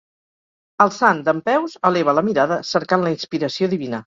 [0.85, 3.99] El sant, dempeus, eleva la mirada cercant la inspiració divina.